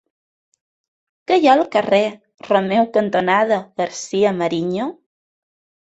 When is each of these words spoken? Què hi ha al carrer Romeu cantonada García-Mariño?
Què 1.31 1.37
hi 1.41 1.45
ha 1.49 1.51
al 1.57 1.61
carrer 1.75 2.01
Romeu 2.47 2.89
cantonada 2.97 3.61
García-Mariño? 3.83 4.93